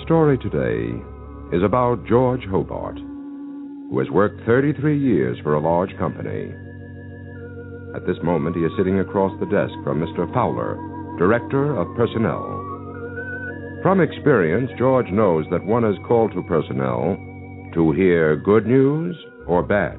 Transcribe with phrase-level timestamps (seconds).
[0.00, 0.96] Our story today
[1.54, 6.50] is about George Hobart, who has worked 33 years for a large company.
[7.94, 10.32] At this moment, he is sitting across the desk from Mr.
[10.32, 10.76] Fowler,
[11.18, 12.40] Director of Personnel.
[13.82, 17.16] From experience, George knows that one is called to personnel
[17.74, 19.16] to hear good news
[19.46, 19.98] or bad.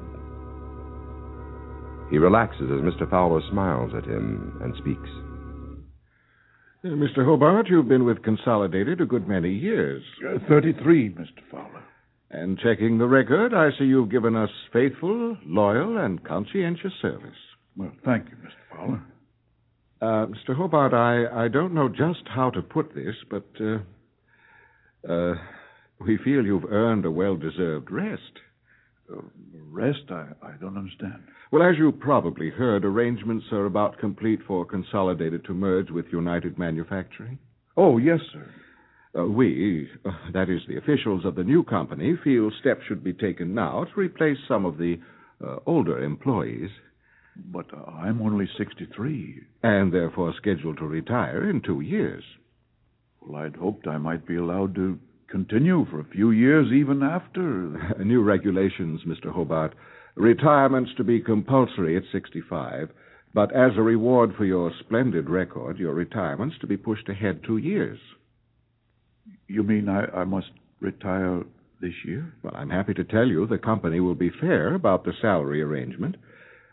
[2.10, 3.08] He relaxes as Mr.
[3.08, 5.08] Fowler smiles at him and speaks.
[6.84, 7.24] Uh, Mr.
[7.24, 10.02] Hobart, you've been with Consolidated a good many years.
[10.28, 11.28] Uh, 33, Mr.
[11.50, 11.84] Fowler.
[12.30, 17.36] And checking the record, I see you've given us faithful, loyal, and conscientious service.
[17.76, 18.76] Well, thank you, Mr.
[18.76, 19.02] Fowler.
[20.00, 20.56] Uh, Mr.
[20.56, 23.78] Hobart, I, I don't know just how to put this, but uh,
[25.08, 25.34] uh,
[26.00, 28.40] we feel you've earned a well deserved rest.
[29.12, 29.20] Uh,
[29.70, 30.04] rest?
[30.10, 31.22] I, I don't understand.
[31.50, 36.58] Well, as you probably heard, arrangements are about complete for Consolidated to merge with United
[36.58, 37.38] Manufacturing.
[37.76, 38.48] Oh, yes, sir.
[39.18, 43.12] Uh, we, uh, that is, the officials of the new company, feel steps should be
[43.12, 44.98] taken now to replace some of the
[45.46, 46.70] uh, older employees.
[47.36, 49.42] But I'm only 63.
[49.62, 52.24] And therefore scheduled to retire in two years.
[53.20, 54.98] Well, I'd hoped I might be allowed to
[55.32, 57.96] continue for a few years even after.
[58.04, 59.32] New regulations, Mr.
[59.32, 59.74] Hobart.
[60.14, 62.90] Retirement's to be compulsory at 65,
[63.34, 67.56] but as a reward for your splendid record, your retirement's to be pushed ahead two
[67.56, 67.98] years.
[69.48, 70.50] You mean I, I must
[70.80, 71.42] retire
[71.80, 72.34] this year?
[72.42, 76.16] Well, I'm happy to tell you the company will be fair about the salary arrangement.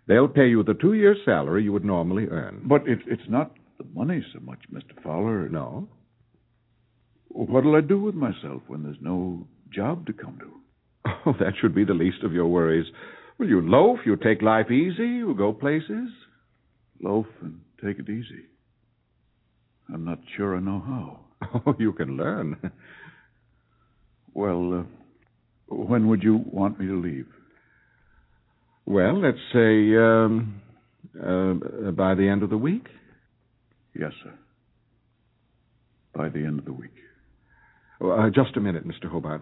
[0.08, 2.64] They'll pay you the two year salary you would normally earn.
[2.66, 5.02] But it, it's not the money so much, Mr.
[5.02, 5.48] Fowler.
[5.48, 5.88] No?
[7.30, 11.12] What'll I do with myself when there's no job to come to?
[11.26, 12.86] Oh, that should be the least of your worries.
[13.38, 14.00] Will you loaf?
[14.06, 15.04] You take life easy?
[15.04, 16.10] You go places?
[17.02, 18.44] Loaf and take it easy.
[19.94, 21.20] I'm not sure I know how.
[21.66, 22.58] Oh, you can learn.
[24.34, 27.28] Well, uh, when would you want me to leave?
[28.86, 30.62] Well, let's say um,
[31.18, 32.88] uh, by the end of the week.
[33.98, 34.34] Yes, sir.
[36.14, 36.94] By the end of the week.
[38.02, 39.10] Uh, just a minute, Mr.
[39.12, 39.42] Hobart.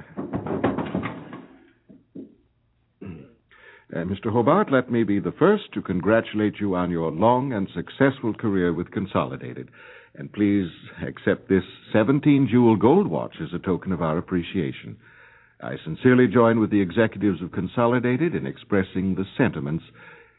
[3.95, 4.31] Uh, Mr.
[4.31, 8.73] Hobart, let me be the first to congratulate you on your long and successful career
[8.73, 9.69] with Consolidated.
[10.15, 10.69] And please
[11.07, 11.63] accept this
[11.93, 14.97] 17 jewel gold watch as a token of our appreciation.
[15.61, 19.85] I sincerely join with the executives of Consolidated in expressing the sentiments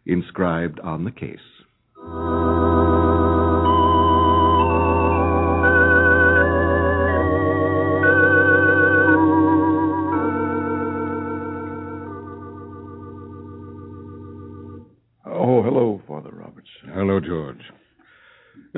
[0.04, 1.38] inscribed on the case.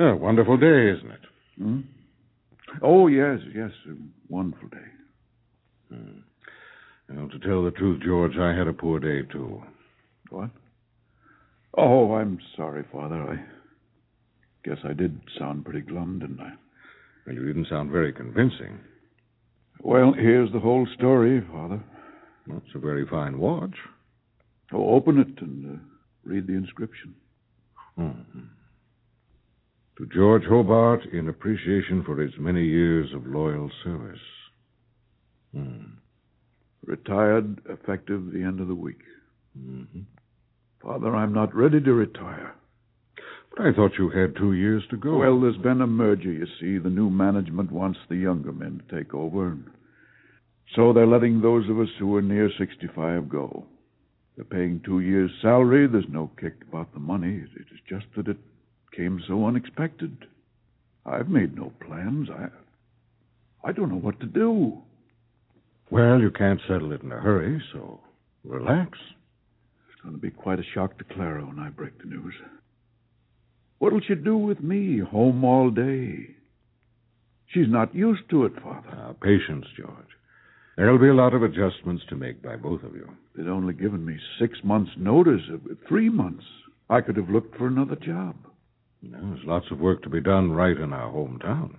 [0.01, 1.19] Yeah, wonderful day, isn't it?
[1.59, 1.79] Hmm?
[2.81, 3.93] Oh, yes, yes, a
[4.29, 5.93] wonderful day.
[5.93, 6.19] Hmm.
[7.07, 9.61] Well, to tell the truth, George, I had a poor day, too.
[10.31, 10.49] What?
[11.77, 13.21] Oh, I'm sorry, Father.
[13.21, 13.43] I
[14.67, 16.53] guess I did sound pretty glum, didn't I?
[17.27, 18.79] Well, you didn't sound very convincing.
[19.81, 21.79] Well, here's the whole story, Father.
[22.47, 23.75] Well, it's a very fine watch.
[24.73, 25.83] Oh, open it and uh,
[26.23, 27.13] read the inscription.
[27.99, 28.39] Mm-hmm.
[30.01, 34.17] To George Hobart, in appreciation for his many years of loyal service.
[35.55, 35.83] Hmm.
[36.83, 39.01] Retired effective the end of the week.
[39.55, 39.99] Mm-hmm.
[40.81, 42.55] Father, I'm not ready to retire.
[43.55, 45.17] But I thought you had two years to go.
[45.17, 46.79] Well, there's been a merger, you see.
[46.79, 49.55] The new management wants the younger men to take over.
[50.75, 53.67] So they're letting those of us who are near 65 go.
[54.35, 55.85] They're paying two years' salary.
[55.85, 57.43] There's no kick about the money.
[57.55, 58.37] It is just that it
[58.95, 60.25] came so unexpected.
[61.05, 62.29] I've made no plans.
[62.29, 62.47] I
[63.67, 64.81] I don't know what to do.
[65.89, 67.99] Well, you can't settle it in a hurry, so
[68.43, 68.97] relax.
[69.91, 72.33] It's going to be quite a shock to Clara when I break the news.
[73.79, 76.35] What'll she do with me, home all day?
[77.47, 78.89] She's not used to it, Father.
[78.91, 80.07] Now, patience, George.
[80.77, 83.09] There'll be a lot of adjustments to make by both of you.
[83.35, 86.45] They'd only given me six months' notice, uh, three months.
[86.89, 88.35] I could have looked for another job.
[89.01, 91.75] There's lots of work to be done right in our hometown.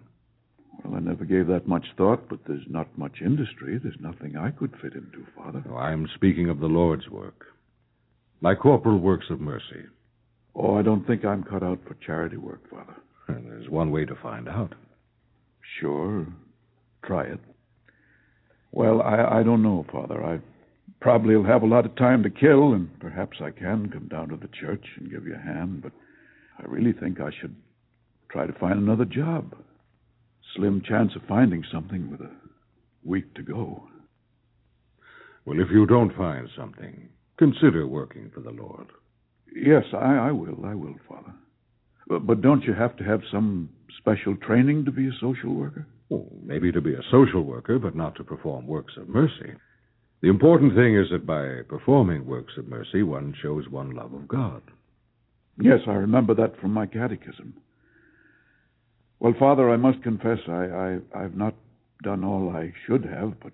[0.85, 3.79] Well, I never gave that much thought, but there's not much industry.
[3.79, 5.63] There's nothing I could fit into, Father.
[5.71, 7.47] Oh, I'm speaking of the Lord's work.
[8.41, 9.85] My corporal works of mercy.
[10.55, 12.97] Oh, I don't think I'm cut out for charity work, Father.
[13.29, 14.75] And there's one way to find out.
[15.81, 16.27] Sure.
[17.05, 17.41] Try it.
[18.73, 20.25] Well, I, I don't know, Father.
[20.25, 20.41] I
[21.01, 24.31] probably will have a lot of time to kill, and perhaps I can come down
[24.31, 25.93] to the church and give you a hand, but
[26.63, 27.57] I really think I should
[28.31, 29.55] try to find another job.
[30.57, 32.31] Slim chance of finding something with a
[33.05, 33.85] week to go.
[35.45, 38.87] Well, if you don't find something, consider working for the Lord.
[39.55, 40.65] Yes, I, I will.
[40.65, 41.33] I will, Father.
[42.07, 43.69] But, but don't you have to have some
[43.99, 45.87] special training to be a social worker?
[46.45, 49.53] Maybe to be a social worker, but not to perform works of mercy.
[50.21, 54.29] The important thing is that by performing works of mercy, one shows one love of
[54.29, 54.63] God.
[55.61, 57.55] Yes, I remember that from my catechism.
[59.21, 61.55] Well, Father, I must confess I, I, I've not
[62.03, 63.53] done all I should have, but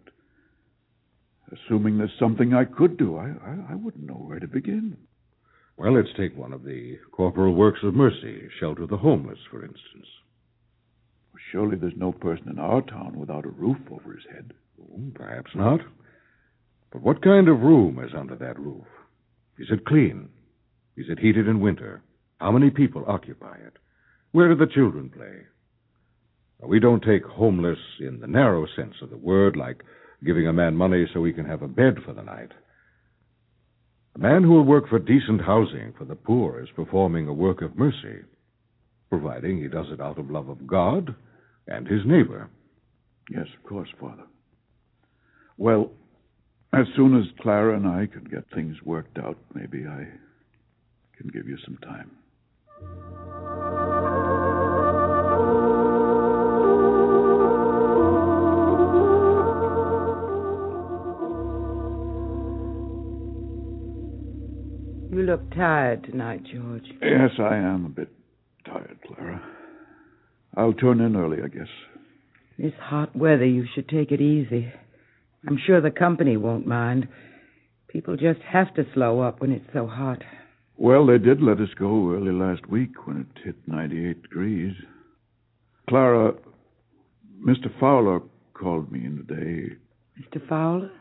[1.53, 4.97] assuming there's something I could do, I, I, I wouldn't know where to begin.
[5.77, 10.07] Well, let's take one of the corporal works of mercy, shelter the homeless, for instance.
[11.53, 14.53] Surely there's no person in our town without a roof over his head.
[14.81, 15.81] Oh, perhaps not.
[16.93, 18.85] But what kind of room is under that roof?
[19.59, 20.31] Is it clean?
[20.99, 22.03] Is it heated in winter?
[22.41, 23.75] How many people occupy it?
[24.33, 25.47] Where do the children play?
[26.61, 29.85] We don't take homeless in the narrow sense of the word, like
[30.25, 32.51] giving a man money so he can have a bed for the night.
[34.17, 37.63] A man who will work for decent housing for the poor is performing a work
[37.63, 38.25] of mercy,
[39.09, 41.15] providing he does it out of love of God
[41.69, 42.51] and his neighbor.
[43.31, 44.25] Yes, of course, Father.
[45.57, 45.93] Well,
[46.73, 50.09] as soon as Clara and I can get things worked out, maybe I
[51.19, 52.11] can give you some time.
[65.11, 66.85] You look tired tonight, George.
[67.03, 68.09] Yes, I am a bit
[68.65, 69.43] tired, Clara.
[70.57, 71.69] I'll turn in early, I guess.
[72.59, 74.73] This hot weather, you should take it easy.
[75.47, 77.09] I'm sure the company won't mind.
[77.89, 80.23] People just have to slow up when it's so hot.
[80.79, 84.75] Well, they did let us go early last week when it hit 98 degrees.
[85.89, 86.35] Clara,
[87.45, 87.69] Mr.
[87.81, 88.21] Fowler
[88.55, 89.75] called me in today.
[90.21, 90.49] Mr.
[90.49, 90.93] Fowler?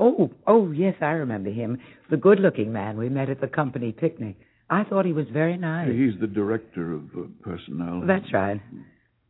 [0.00, 1.78] Oh, oh, yes, I remember him.
[2.10, 4.36] The good looking man we met at the company picnic.
[4.68, 5.88] I thought he was very nice.
[5.90, 8.02] He's the director of uh, personnel.
[8.04, 8.60] That's right.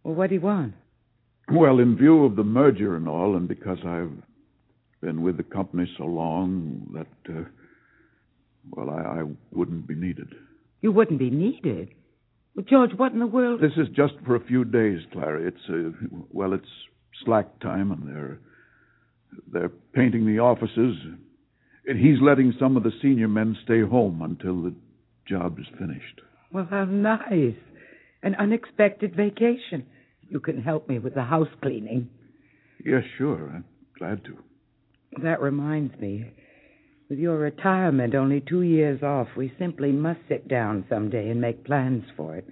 [0.03, 0.75] Well, what do you want?
[1.53, 4.13] Well, in view of the merger and all, and because I've
[5.03, 7.45] been with the company so long that, uh,
[8.71, 9.23] well, I, I
[9.53, 10.35] wouldn't be needed.
[10.81, 11.91] You wouldn't be needed?
[12.55, 13.61] Well, George, what in the world?
[13.61, 15.47] This is just for a few days, Clara.
[15.47, 15.91] It's, uh,
[16.31, 16.69] well, it's
[17.25, 18.39] slack time, and they're,
[19.53, 20.97] they're painting the offices.
[21.87, 24.75] And he's letting some of the senior men stay home until the
[25.27, 26.21] job is finished.
[26.53, 27.55] Well, how nice.
[28.23, 29.87] An unexpected vacation.
[30.29, 32.11] You can help me with the house cleaning.
[32.85, 33.51] Yes, sure.
[33.55, 33.65] I'm
[33.99, 34.37] glad to.
[35.23, 36.31] That reminds me.
[37.09, 41.65] With your retirement only two years off, we simply must sit down someday and make
[41.65, 42.47] plans for it.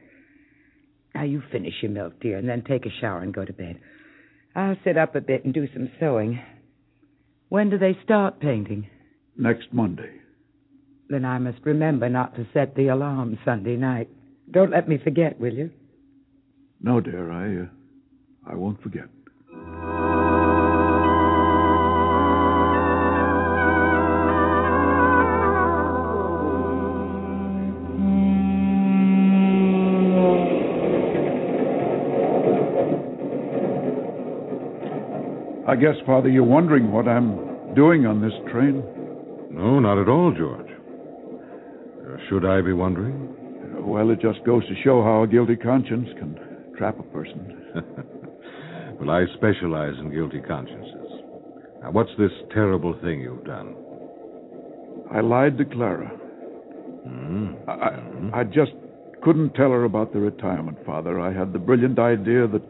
[1.14, 3.78] Now, you finish your milk, dear, and then take a shower and go to bed.
[4.54, 6.40] I'll sit up a bit and do some sewing.
[7.50, 8.88] When do they start painting?
[9.36, 10.12] Next Monday.
[11.10, 14.08] Then I must remember not to set the alarm Sunday night.
[14.50, 15.70] Don't let me forget, will you?
[16.80, 19.08] No, dear, I, uh, I won't forget.
[35.76, 38.82] I guess, Father, you're wondering what I'm doing on this train.
[39.50, 40.70] No, not at all, George.
[40.70, 43.84] Uh, should I be wondering?
[43.86, 46.38] Well, it just goes to show how a guilty conscience can
[46.78, 47.62] trap a person.
[48.98, 51.10] well, I specialize in guilty consciences.
[51.82, 53.76] Now, what's this terrible thing you've done?
[55.12, 56.10] I lied to Clara.
[57.06, 57.68] Mm.
[57.68, 58.72] I, I just
[59.22, 61.20] couldn't tell her about the retirement, Father.
[61.20, 62.62] I had the brilliant idea that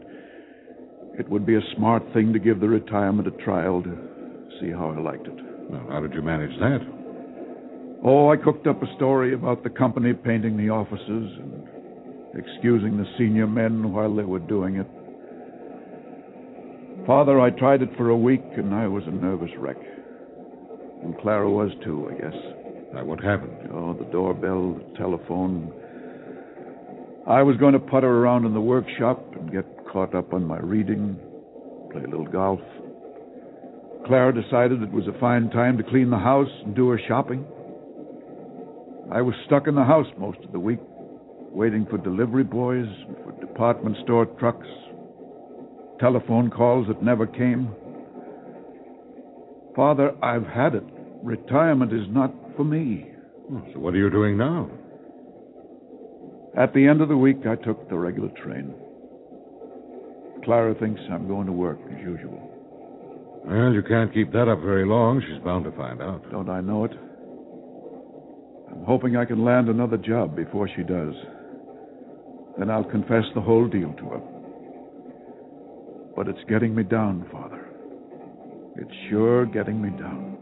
[1.17, 3.97] it would be a smart thing to give the retirement a trial to
[4.59, 5.35] see how I liked it.
[5.69, 6.79] Well, how did you manage that?
[8.03, 11.67] Oh, I cooked up a story about the company painting the offices and
[12.35, 14.87] excusing the senior men while they were doing it.
[17.07, 19.77] Father, I tried it for a week and I was a nervous wreck.
[21.03, 22.35] And Clara was too, I guess.
[22.93, 23.69] Now, what happened?
[23.73, 25.73] Oh, the doorbell, the telephone.
[27.27, 29.65] I was going to putter around in the workshop and get
[29.97, 31.17] caught up on my reading,
[31.91, 32.59] play a little golf.
[34.05, 37.43] Clara decided it was a fine time to clean the house and do her shopping.
[39.11, 40.77] I was stuck in the house most of the week,
[41.49, 42.85] waiting for delivery boys,
[43.23, 44.67] for department store trucks,
[45.99, 47.73] telephone calls that never came.
[49.75, 50.83] Father, I've had it.
[51.23, 53.09] Retirement is not for me.
[53.47, 54.69] Hmm, so, what are you doing now?
[56.55, 58.75] At the end of the week, I took the regular train.
[60.47, 62.39] Clara thinks I'm going to work as usual.
[63.43, 65.21] Well, you can't keep that up very long.
[65.21, 66.23] She's bound to find out.
[66.31, 66.91] Don't I know it?
[68.71, 71.13] I'm hoping I can land another job before she does.
[72.57, 74.21] Then I'll confess the whole deal to her.
[76.15, 77.67] But it's getting me down, Father.
[78.77, 80.36] It's sure getting me down.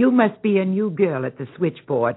[0.00, 2.16] You must be a new girl at the switchboard.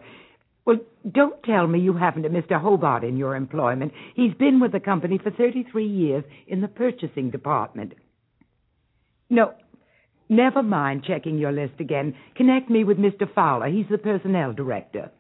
[0.64, 0.78] Well,
[1.12, 2.58] don't tell me you haven't a Mr.
[2.62, 3.92] Hobart in your employment.
[4.16, 7.92] He's been with the company for 33 years in the purchasing department.
[9.30, 9.54] No,
[10.30, 12.16] never mind checking your list again.
[12.38, 13.28] Connect me with Mr.
[13.36, 13.68] Fowler.
[13.68, 15.12] He's the personnel director.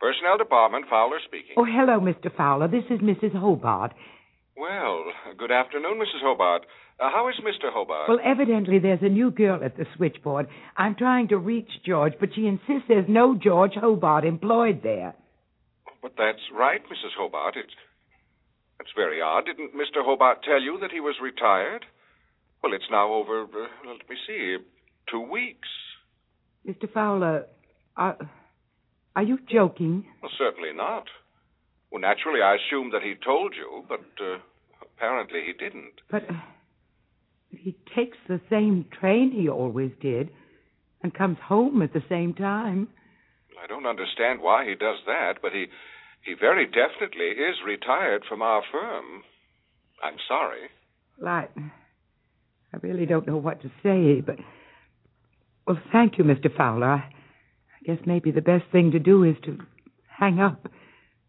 [0.00, 1.56] Personnel Department, Fowler speaking.
[1.58, 2.34] Oh, hello, Mr.
[2.34, 2.68] Fowler.
[2.68, 3.38] This is Mrs.
[3.38, 3.92] Hobart.
[4.56, 5.04] Well,
[5.36, 6.22] good afternoon, Mrs.
[6.22, 6.62] Hobart.
[6.98, 7.70] Uh, how is Mr.
[7.70, 8.08] Hobart?
[8.08, 10.46] Well, evidently there's a new girl at the switchboard.
[10.78, 15.14] I'm trying to reach George, but she insists there's no George Hobart employed there.
[16.00, 17.12] But that's right, Mrs.
[17.18, 17.56] Hobart.
[17.56, 17.72] It's,
[18.80, 19.44] it's very odd.
[19.44, 20.02] Didn't Mr.
[20.02, 21.84] Hobart tell you that he was retired?
[22.62, 24.56] Well, it's now over, uh, let me see,
[25.10, 25.68] two weeks.
[26.66, 26.90] Mr.
[26.90, 27.44] Fowler,
[27.94, 28.16] are,
[29.14, 30.06] are you joking?
[30.22, 31.04] Well, certainly not.
[31.90, 34.38] Well, naturally, I assumed that he told you, but uh,
[34.82, 35.94] apparently he didn't.
[36.10, 36.34] But uh,
[37.50, 40.30] he takes the same train he always did
[41.02, 42.88] and comes home at the same time.
[43.62, 45.66] I don't understand why he does that, but he
[46.22, 49.22] he very definitely is retired from our firm.
[50.02, 50.68] I'm sorry.
[51.20, 51.48] Well, I,
[52.72, 54.36] I really don't know what to say, but
[55.66, 56.54] well, thank you, Mr.
[56.54, 56.86] Fowler.
[56.86, 59.58] I, I guess maybe the best thing to do is to
[60.18, 60.66] hang up.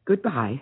[0.07, 0.61] Goodbye.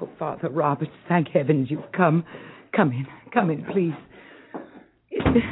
[0.00, 2.24] Oh, Father Roberts, thank heavens you've come.
[2.74, 3.06] Come in.
[3.34, 3.92] Come in, please.
[5.10, 5.46] It's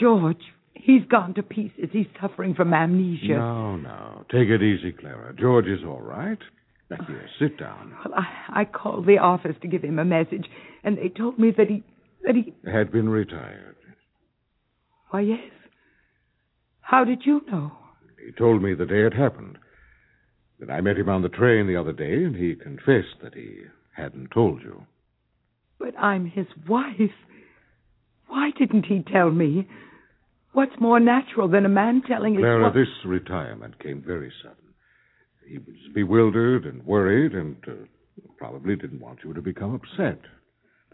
[0.00, 0.36] George.
[0.74, 1.90] He's gone to pieces.
[1.92, 3.34] He's suffering from amnesia.
[3.34, 4.24] No, no.
[4.32, 5.32] Take it easy, Clara.
[5.38, 6.38] George is all right.
[7.06, 7.94] Here, oh, sit down.
[8.04, 10.46] Well, I, I called the office to give him a message,
[10.84, 11.82] and they told me that he
[12.24, 13.76] that he Had been retired.
[15.10, 15.40] why yes.
[16.80, 17.72] How did you know?
[18.24, 19.58] He told me the day it happened.
[20.60, 23.62] Then I met him on the train the other day, and he confessed that he
[23.96, 24.86] hadn't told you.
[25.78, 27.10] But I'm his wife.
[28.28, 29.66] Why didn't he tell me?
[30.52, 32.74] What's more natural than a man telling his Clara, wife?
[32.74, 34.56] this retirement came very sudden.
[35.46, 37.72] He was bewildered and worried and uh,
[38.36, 40.18] probably didn't want you to become upset.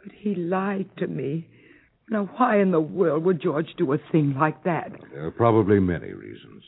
[0.02, 1.48] But he lied to me.
[2.10, 4.92] Now, why in the world would George do a thing like that?
[5.12, 6.62] There are probably many reasons.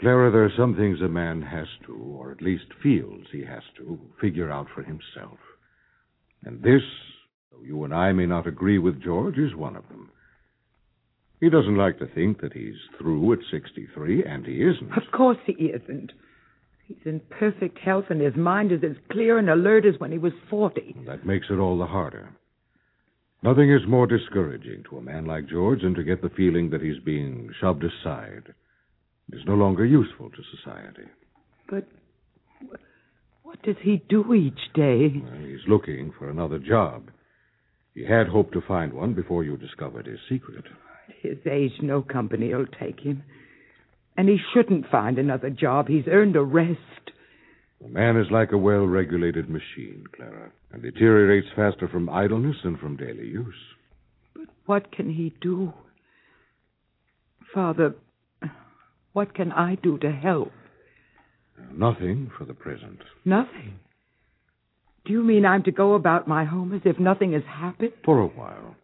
[0.00, 3.62] Clara, there are some things a man has to, or at least feels he has
[3.76, 5.38] to, figure out for himself.
[6.44, 6.82] And this,
[7.52, 10.10] though you and I may not agree with George, is one of them.
[11.40, 14.92] He doesn't like to think that he's through at 63, and he isn't.
[14.96, 16.12] Of course he isn't.
[16.90, 20.18] He's in perfect health, and his mind is as clear and alert as when he
[20.18, 20.96] was 40.
[21.06, 22.30] That makes it all the harder.
[23.44, 26.82] Nothing is more discouraging to a man like George than to get the feeling that
[26.82, 28.54] he's being shoved aside
[29.32, 31.04] is no longer useful to society.
[31.70, 31.86] But
[33.44, 35.22] what does he do each day?
[35.22, 37.12] Well, he's looking for another job.
[37.94, 40.64] He had hoped to find one before you discovered his secret.
[41.08, 43.22] At his age, no company will take him.
[44.20, 45.88] And he shouldn't find another job.
[45.88, 46.78] He's earned a rest.
[47.82, 52.76] A man is like a well regulated machine, Clara, and deteriorates faster from idleness than
[52.76, 53.54] from daily use.
[54.34, 55.72] But what can he do?
[57.54, 57.94] Father,
[59.14, 60.52] what can I do to help?
[61.72, 62.98] Nothing for the present.
[63.24, 63.80] Nothing?
[65.06, 67.92] Do you mean I'm to go about my home as if nothing has happened?
[68.04, 68.76] For a while.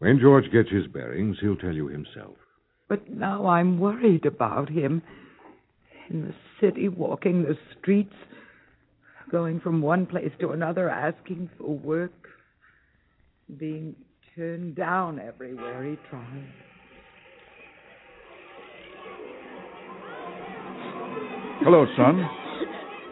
[0.00, 2.36] When George gets his bearings, he'll tell you himself.
[2.90, 5.00] But now I'm worried about him.
[6.10, 8.12] In the city, walking the streets,
[9.30, 12.26] going from one place to another, asking for work,
[13.58, 13.94] being
[14.34, 16.26] turned down everywhere he tries.
[21.60, 22.28] Hello, son.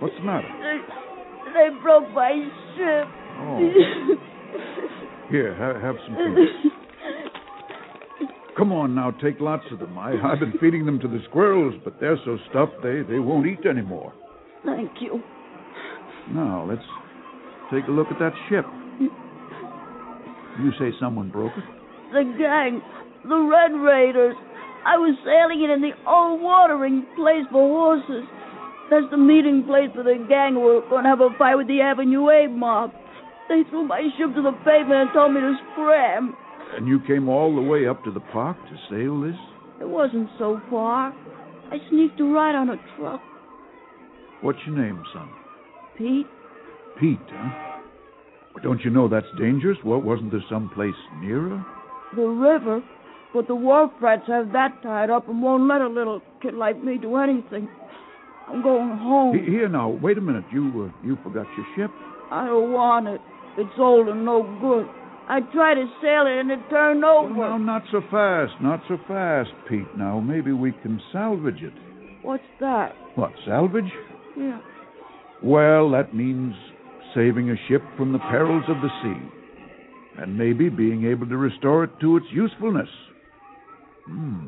[0.01, 0.49] What's the matter?
[0.59, 2.33] They, they broke my
[2.77, 3.07] ship.
[3.39, 3.71] Oh.
[5.31, 6.73] Here, ha- have some food.
[8.59, 9.97] Come on now, take lots of them.
[9.97, 13.47] I, I've been feeding them to the squirrels, but they're so stuffed they, they won't
[13.47, 14.13] eat anymore.
[14.67, 15.23] Thank you.
[16.35, 16.83] Now, let's
[17.73, 18.67] take a look at that ship.
[20.59, 21.63] You say someone broke it?
[22.11, 22.83] The gang,
[23.23, 24.35] the Red Raiders.
[24.85, 28.27] I was sailing it in the old watering place for horses.
[28.91, 31.69] That's the meeting place for the gang who were going to have a fight with
[31.69, 32.91] the Avenue A mob.
[33.49, 36.35] They threw my ship to the pavement and told me to scram.
[36.77, 39.37] And you came all the way up to the park to sail this?
[39.81, 41.13] It wasn't so far.
[41.71, 43.21] I sneaked a ride on a truck.
[44.43, 45.29] What's your name, son?
[45.97, 46.27] Pete,
[47.01, 47.81] Pete, huh?
[48.63, 49.79] Don't you know that's dangerous?
[49.83, 51.65] What wasn't there some place nearer?
[52.17, 52.83] the river,
[53.35, 56.83] but the wharf rats have that tied up and won't let a little kid like
[56.83, 57.69] me do anything.
[58.49, 59.37] I'm going home.
[59.39, 60.45] He- Here now, wait a minute.
[60.51, 61.91] You uh, you forgot your ship.
[62.31, 63.21] I don't want it.
[63.59, 64.87] It's old and no good.
[65.29, 67.35] I tried to sail it and it turned over.
[67.35, 69.87] Well, now, not so fast, not so fast, Pete.
[69.97, 71.75] Now, maybe we can salvage it.
[72.23, 72.93] What's that?
[73.15, 73.93] What, salvage?
[74.37, 74.59] Yeah.
[75.43, 76.55] Well, that means
[77.15, 80.23] saving a ship from the perils of the sea.
[80.23, 82.89] And maybe being able to restore it to its usefulness.
[84.07, 84.47] Hmm.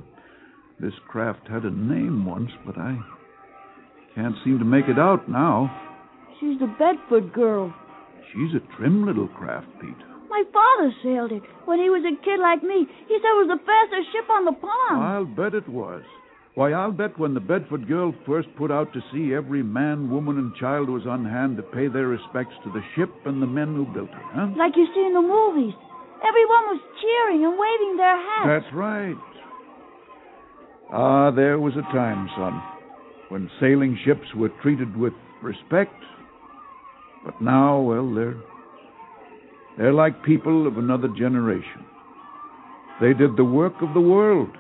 [0.80, 2.98] This craft had a name once, but I
[4.14, 5.70] can't seem to make it out now.
[6.40, 7.72] She's the Bedford girl.
[8.32, 10.10] She's a trim little craft, Pete.
[10.30, 12.86] My father sailed it when he was a kid like me.
[13.10, 15.02] He said it was the fastest ship on the pond.
[15.02, 16.02] I'll bet it was.
[16.54, 20.38] Why, I'll bet when the Bedford girl first put out to sea, every man, woman,
[20.38, 23.74] and child was on hand to pay their respects to the ship and the men
[23.74, 24.54] who built her, huh?
[24.56, 25.74] Like you see in the movies.
[26.22, 28.46] Everyone was cheering and waving their hats.
[28.46, 29.16] That's right.
[30.92, 32.60] Ah, there was a time, son,
[33.30, 35.94] when sailing ships were treated with respect.
[37.24, 38.36] But now, well, they're
[39.80, 41.86] they're like people of another generation.
[43.00, 44.50] They did the work of the world,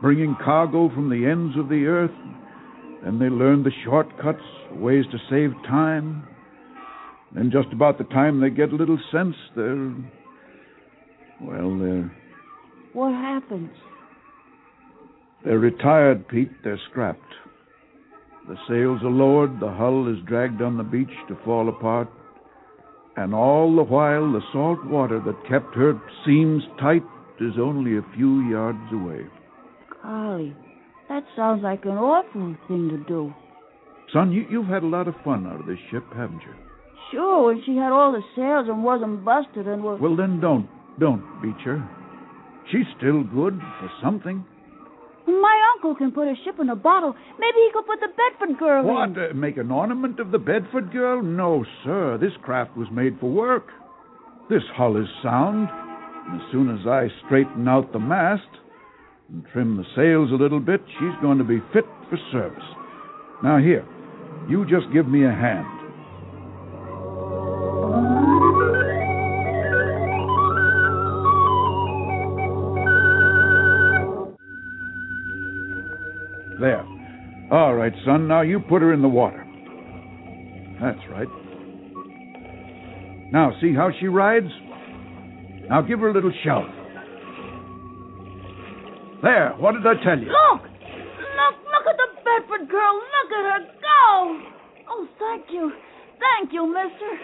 [0.00, 2.16] bringing cargo from the ends of the earth.
[3.02, 6.22] Then they learned the shortcuts, ways to save time.
[7.34, 9.92] Then, just about the time they get a little sense, they're
[11.40, 12.10] well, they're
[12.92, 13.70] What happens?
[15.44, 16.52] They're retired, Pete.
[16.62, 17.20] They're scrapped.
[18.48, 22.08] The sails are lowered, the hull is dragged on the beach to fall apart,
[23.18, 27.02] and all the while the salt water that kept her seams tight
[27.40, 29.26] is only a few yards away.
[30.02, 30.54] Golly,
[31.08, 33.34] that sounds like an awful thing to do.
[34.12, 36.54] Son, you, you've had a lot of fun out of this ship, haven't you?
[37.10, 39.98] Sure, when she had all the sails and wasn't busted and was.
[40.00, 40.68] Well, then don't,
[41.00, 41.82] don't beat her.
[42.70, 44.44] She's still good for something.
[45.28, 47.14] My uncle can put a ship in a bottle.
[47.38, 49.10] Maybe he could put the Bedford girl What?
[49.10, 49.18] in.
[49.18, 51.22] Uh, make an ornament of the Bedford girl?
[51.22, 52.16] No, sir.
[52.18, 53.66] This craft was made for work.
[54.48, 55.68] This hull is sound.
[56.28, 58.48] And as soon as I straighten out the mast
[59.28, 62.64] and trim the sails a little bit, she's going to be fit for service.
[63.42, 63.84] Now, here.
[64.48, 65.66] You just give me a hand.
[77.50, 78.28] All right, son.
[78.28, 79.44] Now you put her in the water.
[80.80, 81.28] That's right.
[83.32, 84.48] Now, see how she rides?
[85.68, 86.68] Now give her a little shout.
[89.22, 89.54] There.
[89.58, 90.28] What did I tell you?
[90.28, 90.62] Look!
[90.62, 92.94] Look, look at the Bedford girl.
[92.94, 94.42] Look at her go!
[94.90, 95.72] Oh, thank you.
[96.20, 97.18] Thank you, mister.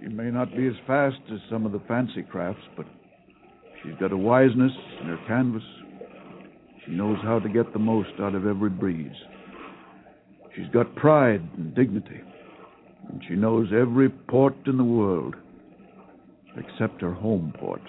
[0.00, 2.86] She may not be as fast as some of the fancy crafts, but
[3.82, 5.62] she's got a wiseness in her canvas.
[6.86, 9.12] She knows how to get the most out of every breeze.
[10.56, 12.20] She's got pride and dignity,
[13.08, 15.34] and she knows every port in the world,
[16.56, 17.80] except her home port.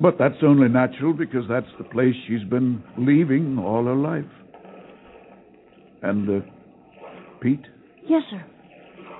[0.00, 4.24] But that's only natural because that's the place she's been leaving all her life.
[6.02, 6.46] And, uh,
[7.40, 7.64] Pete,
[8.08, 8.44] Yes, sir.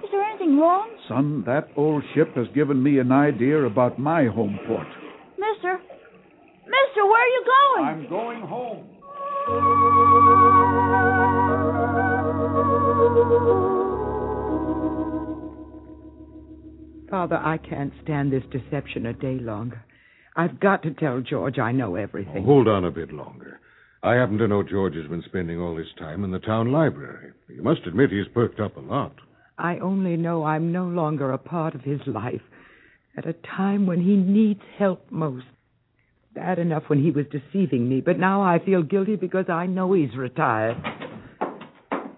[0.04, 0.88] Is there anything wrong?
[1.08, 4.86] son, that old ship has given me an idea about my home port.
[5.38, 5.78] Mister?
[6.66, 7.84] Mister, where are you going?
[7.88, 9.85] I'm going home.
[17.08, 19.82] Father, I can't stand this deception a day longer.
[20.36, 22.42] I've got to tell George I know everything.
[22.42, 23.58] Oh, hold on a bit longer.
[24.02, 27.32] I happen to know George has been spending all his time in the town library.
[27.48, 29.14] You must admit he's perked up a lot.
[29.56, 32.42] I only know I'm no longer a part of his life
[33.16, 35.46] at a time when he needs help most.
[36.34, 39.94] Bad enough when he was deceiving me, but now I feel guilty because I know
[39.94, 40.76] he's retired.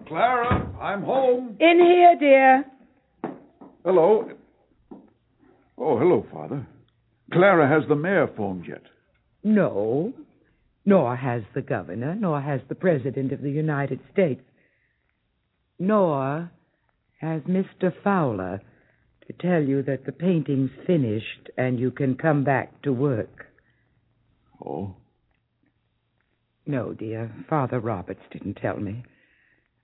[0.07, 1.57] Clara, I'm home.
[1.59, 2.65] In here, dear.
[3.83, 4.29] Hello.
[5.77, 6.65] Oh, hello, Father.
[7.31, 8.81] Clara, has the mayor phoned yet?
[9.43, 10.13] No,
[10.85, 14.41] nor has the governor, nor has the president of the United States,
[15.77, 16.51] nor
[17.21, 17.93] has Mr.
[18.03, 18.61] Fowler
[19.27, 23.45] to tell you that the painting's finished and you can come back to work.
[24.65, 24.95] Oh,
[26.65, 29.03] No, dear, Father Roberts didn't tell me.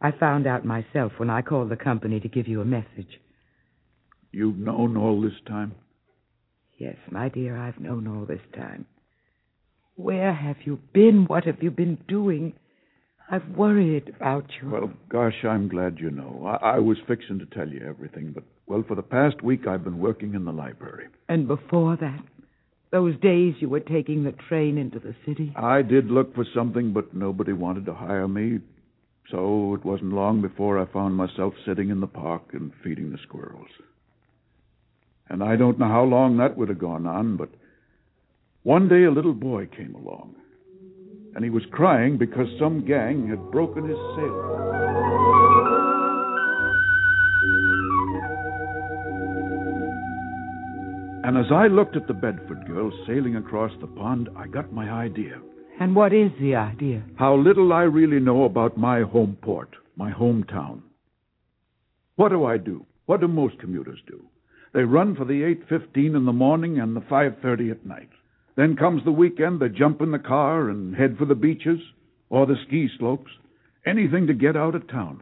[0.05, 3.19] I found out myself when I called the company to give you a message.
[4.31, 5.73] you've known all this time?
[6.77, 8.85] Yes, my dear, I've known all this time.
[9.95, 11.25] Where have you been?
[11.25, 12.53] What have you been doing?
[13.31, 14.69] I've worried about you.
[14.69, 16.59] Well, gosh, I'm glad you know.
[16.61, 19.83] I, I was fixing to tell you everything, but, well, for the past week I've
[19.83, 21.07] been working in the library.
[21.29, 22.23] And before that,
[22.91, 25.51] those days you were taking the train into the city.
[25.55, 28.59] I did look for something, but nobody wanted to hire me.
[29.31, 33.17] So it wasn't long before I found myself sitting in the park and feeding the
[33.23, 33.69] squirrels.
[35.29, 37.49] And I don't know how long that would have gone on, but
[38.63, 40.35] one day a little boy came along.
[41.33, 44.55] And he was crying because some gang had broken his sail.
[51.25, 54.91] And as I looked at the Bedford girl sailing across the pond, I got my
[54.91, 55.41] idea.
[55.79, 57.03] And what is the idea?
[57.15, 60.81] How little I really know about my home port, my hometown.
[62.15, 62.85] What do I do?
[63.07, 64.23] What do most commuters do?
[64.73, 68.09] They run for the 8:15 in the morning and the 5:30 at night.
[68.55, 71.81] Then comes the weekend, they jump in the car and head for the beaches
[72.29, 73.31] or the ski slopes,
[73.85, 75.21] anything to get out of town.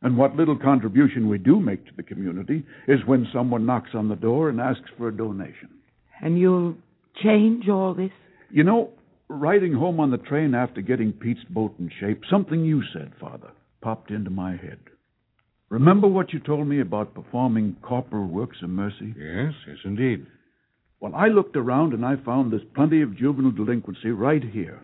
[0.00, 4.08] And what little contribution we do make to the community is when someone knocks on
[4.08, 5.68] the door and asks for a donation.
[6.20, 6.76] And you'll
[7.22, 8.10] change all this?
[8.50, 8.90] You know,
[9.36, 13.50] riding home on the train after getting Pete's boat in shape, something you said, Father,
[13.80, 14.78] popped into my head.
[15.68, 19.14] Remember what you told me about performing corporal works of mercy?
[19.18, 20.26] Yes, yes, indeed.
[21.00, 24.82] Well, I looked around and I found there's plenty of juvenile delinquency right here.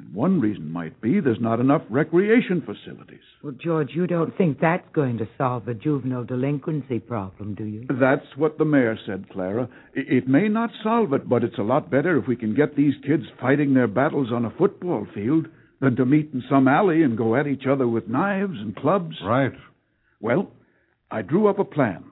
[0.00, 3.20] And one reason might be there's not enough recreation facilities.
[3.42, 7.86] Well, George, you don't think that's going to solve the juvenile delinquency problem, do you?
[7.88, 9.68] That's what the mayor said, Clara.
[9.96, 12.76] I- It may not solve it, but it's a lot better if we can get
[12.76, 15.48] these kids fighting their battles on a football field
[15.80, 19.16] than to meet in some alley and go at each other with knives and clubs.
[19.24, 19.52] Right.
[20.20, 20.50] Well,
[21.10, 22.04] I drew up a plan.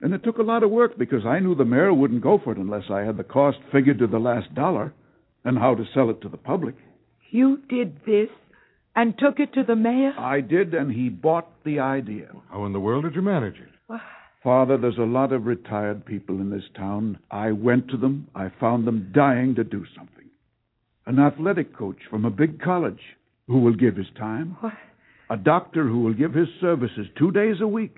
[0.00, 2.50] And it took a lot of work because I knew the mayor wouldn't go for
[2.52, 4.92] it unless I had the cost figured to the last dollar
[5.44, 6.74] and how to sell it to the public.
[7.32, 8.28] You did this
[8.94, 10.12] and took it to the mayor?
[10.18, 12.28] I did, and he bought the idea.
[12.50, 14.00] How in the world did you manage it?
[14.44, 17.18] Father, there's a lot of retired people in this town.
[17.30, 18.28] I went to them.
[18.34, 20.28] I found them dying to do something.
[21.06, 23.00] An athletic coach from a big college
[23.46, 24.58] who will give his time.
[24.60, 24.74] What?
[25.30, 27.96] A doctor who will give his services two days a week.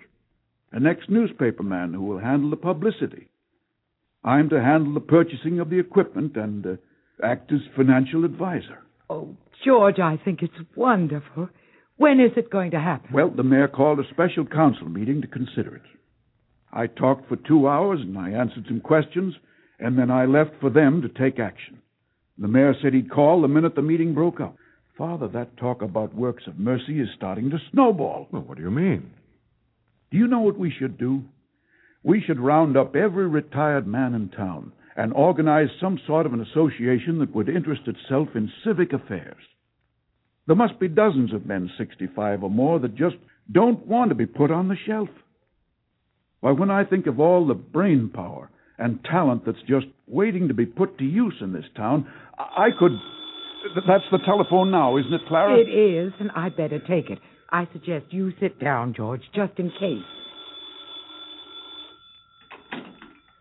[0.70, 3.28] An ex-newspaper man who will handle the publicity.
[4.22, 6.76] I'm to handle the purchasing of the equipment and uh,
[7.20, 8.78] act as financial advisor.
[9.08, 11.48] Oh, George, I think it's wonderful.
[11.96, 13.10] When is it going to happen?
[13.12, 15.82] Well, the mayor called a special council meeting to consider it.
[16.72, 19.34] I talked for two hours and I answered some questions,
[19.78, 21.78] and then I left for them to take action.
[22.36, 24.56] The mayor said he'd call the minute the meeting broke up.
[24.98, 28.28] Father, that talk about works of mercy is starting to snowball.
[28.32, 29.10] Well, what do you mean?
[30.10, 31.22] Do you know what we should do?
[32.02, 36.40] We should round up every retired man in town and organize some sort of an
[36.40, 39.42] association that would interest itself in civic affairs.
[40.46, 43.16] There must be dozens of men 65 or more that just
[43.50, 45.08] don't want to be put on the shelf.
[46.40, 50.54] Why, when I think of all the brain power and talent that's just waiting to
[50.54, 52.06] be put to use in this town,
[52.38, 52.92] I could.
[53.86, 55.58] That's the telephone now, isn't it, Clara?
[55.58, 57.18] It is, and I'd better take it.
[57.50, 60.02] I suggest you sit down, George, just in case.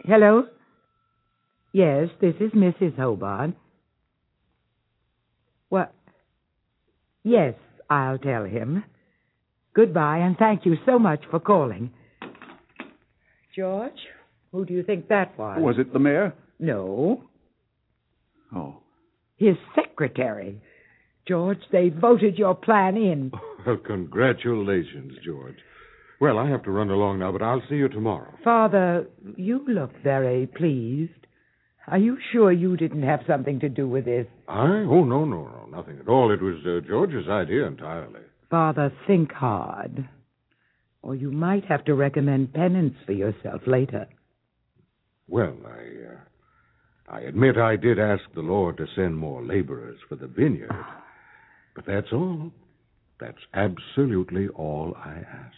[0.06, 0.46] Hello?
[1.74, 2.96] Yes, this is Mrs.
[2.98, 3.52] Hobart.
[5.70, 5.94] What?
[7.24, 7.56] Yes,
[7.90, 8.84] I'll tell him.
[9.76, 11.92] Goodbye, and thank you so much for calling.
[13.56, 13.92] George,
[14.52, 15.58] who do you think that was?
[15.62, 16.34] Was it the mayor?
[16.60, 17.24] No,
[18.56, 18.78] Oh.
[19.38, 20.62] his secretary.
[21.28, 23.32] George, they voted your plan in.
[23.66, 25.56] Well, congratulations, George.
[26.20, 28.34] Well, I have to run along now, but I'll see you tomorrow.
[28.44, 29.08] Father,
[29.38, 31.23] you look very pleased.
[31.88, 34.26] Are you sure you didn't have something to do with this?
[34.48, 34.64] I?
[34.66, 36.32] Oh, no, no, no, nothing at all.
[36.32, 38.22] It was uh, George's idea entirely.
[38.50, 40.08] Father, think hard.
[41.02, 44.08] Or you might have to recommend penance for yourself later.
[45.28, 50.16] Well, I, uh, I admit I did ask the Lord to send more laborers for
[50.16, 50.72] the vineyard.
[51.76, 52.52] But that's all.
[53.20, 55.58] That's absolutely all I asked.